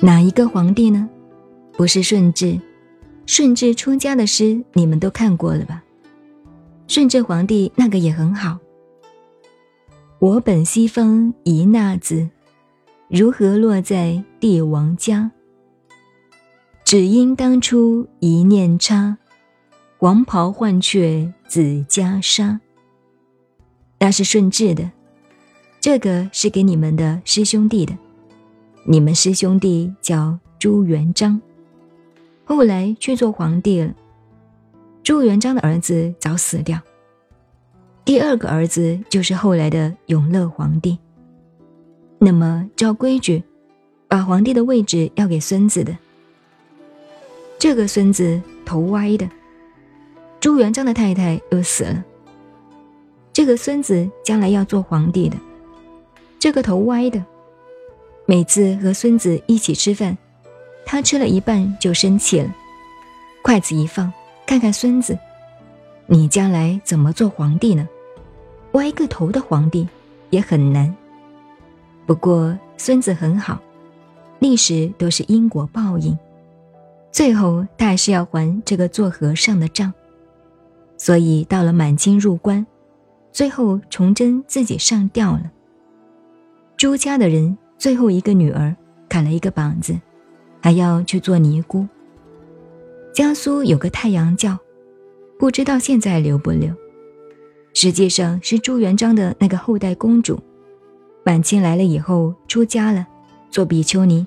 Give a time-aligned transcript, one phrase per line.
[0.00, 1.08] 哪一个皇帝呢？
[1.72, 2.60] 不是顺治。
[3.24, 5.82] 顺治出家的诗你们都看过了吧？
[6.86, 8.58] 顺治皇帝那个也很好。
[10.18, 12.28] 我本西方一纳子，
[13.08, 15.32] 如何落在帝王家？
[16.84, 19.18] 只因当初一念差，
[19.98, 22.60] 黄袍换却紫袈裟。
[23.98, 24.90] 那是顺治的，
[25.80, 27.96] 这个是给你们的师兄弟的。
[28.88, 31.40] 你们师兄弟叫朱元璋，
[32.44, 33.92] 后来去做皇帝了。
[35.02, 36.78] 朱元璋的儿子早死掉，
[38.04, 40.96] 第二个儿子就是后来的永乐皇帝。
[42.18, 43.42] 那么照规矩，
[44.06, 45.96] 把皇帝的位置要给孙子的。
[47.58, 49.28] 这个孙子头歪的，
[50.38, 52.04] 朱元璋的太太又死了。
[53.32, 55.36] 这个孙子将来要做皇帝的，
[56.38, 57.20] 这个头歪的。
[58.28, 60.18] 每次和孙子一起吃饭，
[60.84, 62.52] 他吃了一半就生气了，
[63.40, 64.12] 筷子一放，
[64.44, 65.16] 看看孙子，
[66.06, 67.88] 你将来怎么做皇帝呢？
[68.72, 69.86] 歪个头的皇帝
[70.30, 70.92] 也很难。
[72.04, 73.60] 不过孙子很好，
[74.40, 76.18] 历史都是因果报应，
[77.12, 79.94] 最后他还是要还这个做和尚的账，
[80.96, 82.66] 所以到了满清入关，
[83.30, 85.52] 最后崇祯自己上吊了。
[86.76, 87.56] 朱家的人。
[87.78, 88.74] 最后一个女儿
[89.08, 89.98] 砍了一个膀子，
[90.62, 91.86] 还要去做尼姑。
[93.12, 94.58] 江苏有个太阳教，
[95.38, 96.74] 不知道现在留不留。
[97.74, 100.38] 实际上是朱元璋的那个后代公主，
[101.24, 103.06] 满清来了以后出家了，
[103.50, 104.26] 做比丘尼，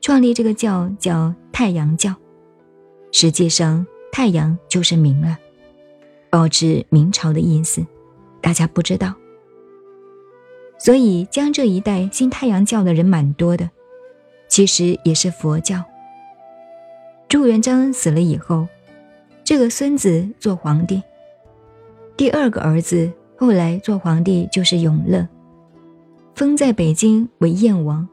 [0.00, 2.14] 创立这个教叫太阳教。
[3.12, 5.38] 实际上太阳就是明了，
[6.28, 7.84] 保持明朝的意思，
[8.42, 9.14] 大家不知道。
[10.78, 13.68] 所以江浙一带信太阳教的人蛮多的，
[14.48, 15.82] 其实也是佛教。
[17.28, 18.68] 朱元璋死了以后，
[19.42, 21.02] 这个孙子做皇帝，
[22.16, 25.26] 第二个儿子后来做皇帝就是永乐，
[26.34, 28.06] 封在北京为燕王。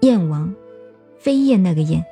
[0.00, 0.54] 燕王，
[1.18, 2.04] 飞燕那个燕。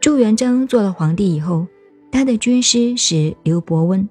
[0.00, 1.66] 朱元璋做了皇帝以后，
[2.12, 4.08] 他的军师是刘伯温，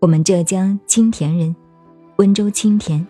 [0.00, 1.54] 我们浙江青田人。
[2.16, 3.06] 温州青田。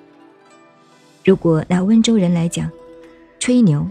[1.25, 2.69] 如果拿温州人来讲，
[3.39, 3.87] 吹牛。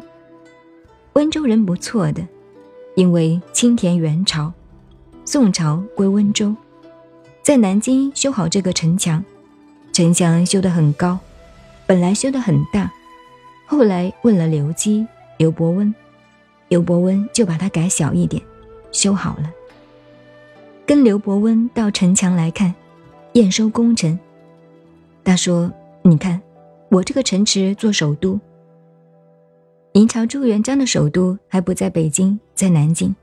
[1.14, 2.28] 温州人不错的，
[2.96, 4.52] 因为青田元朝，
[5.24, 6.54] 宋朝归温州，
[7.42, 9.24] 在南京修好这个城墙，
[9.94, 11.18] 城墙修得很高，
[11.88, 12.92] 本来修得很大，
[13.66, 15.96] 后来问了刘基、刘伯温，
[16.68, 18.44] 刘伯温就把它改小一点，
[18.92, 19.50] 修好了。
[20.86, 22.76] 跟刘伯温到城墙来看，
[23.32, 24.20] 验收工程。
[25.26, 25.70] 他说
[26.04, 26.40] ：“你看，
[26.90, 28.40] 我这个城池做首都。
[29.92, 33.14] 明朝朱元璋的首都还不在北京，在南京。”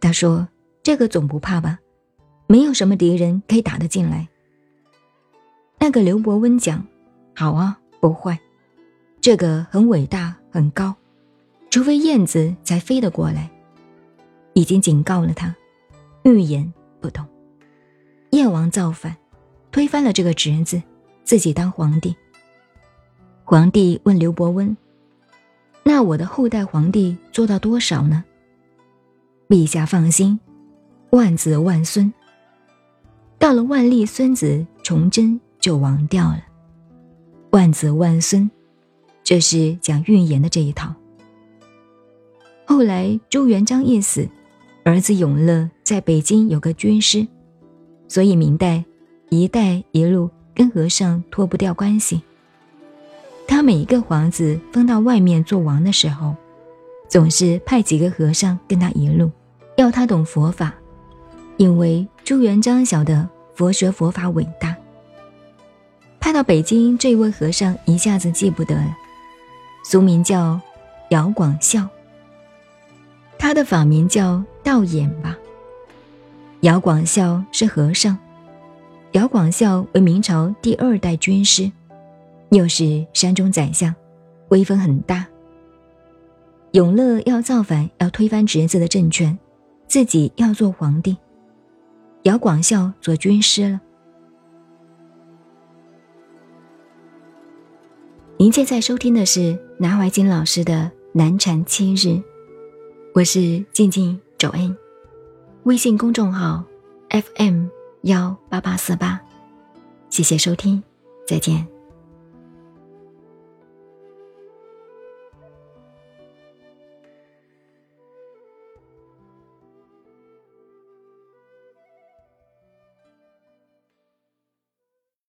[0.00, 0.48] 他说
[0.82, 1.78] ：“这个总不怕吧？
[2.46, 4.26] 没有什么敌人可以打得进来。”
[5.78, 6.84] 那个刘伯温讲
[7.36, 8.40] ：“好啊，不坏，
[9.20, 10.94] 这个很伟大，很高，
[11.68, 13.50] 除非燕子才飞得过来。
[14.54, 15.54] 已经警告了他，
[16.24, 17.26] 预言不同，
[18.30, 19.14] 燕王造反。”
[19.70, 20.82] 推翻了这个侄子，
[21.24, 22.16] 自己当皇帝。
[23.44, 24.76] 皇帝问刘伯温
[25.84, 28.24] ：“那我的后代皇帝做到多少呢？”
[29.48, 30.38] 陛下放心，
[31.10, 32.12] 万子万孙。
[33.38, 36.42] 到了万历孙子崇祯就亡掉了。
[37.50, 38.50] 万子万孙，
[39.22, 40.94] 这是讲预言的这一套。
[42.66, 44.28] 后来朱元璋一死，
[44.84, 47.26] 儿子永乐在北京有个军师，
[48.08, 48.84] 所以明代。
[49.30, 52.22] 一带一路跟和尚脱不掉关系。
[53.46, 56.34] 他每一个皇子封到外面做王的时候，
[57.08, 59.30] 总是派几个和尚跟他一路，
[59.76, 60.74] 要他懂佛法，
[61.56, 64.76] 因为朱元璋晓得佛学佛法伟大。
[66.20, 68.96] 派到北京这位和尚一下子记不得了，
[69.84, 70.60] 俗名叫
[71.10, 71.88] 姚广孝，
[73.38, 75.38] 他的法名叫道衍吧。
[76.60, 78.18] 姚广孝是和尚。
[79.12, 81.70] 姚广孝为明朝第二代军师，
[82.50, 83.94] 又是山中宰相，
[84.50, 85.26] 威风很大。
[86.72, 89.36] 永乐要造反，要推翻侄子的政权，
[89.86, 91.16] 自己要做皇帝，
[92.24, 93.80] 姚广孝做军师了。
[98.36, 100.74] 您现在收听的是南怀瑾老师的
[101.14, 102.08] 《南禅七日》，
[103.14, 104.76] 我是静静周恩，
[105.62, 106.62] 微信公众号
[107.08, 107.77] FM。
[108.08, 109.20] 幺八八四八，
[110.08, 110.82] 谢谢收听，
[111.26, 111.77] 再见。